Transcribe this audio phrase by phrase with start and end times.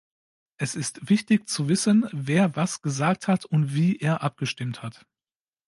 [0.57, 5.05] Es ist wichtig zu wissen, wer was gesagt hat und wie er abgestimmt hat.